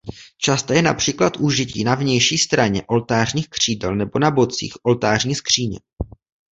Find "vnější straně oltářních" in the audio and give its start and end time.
1.95-3.49